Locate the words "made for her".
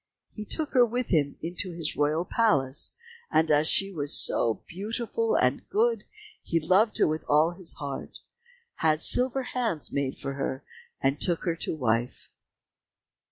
9.93-10.63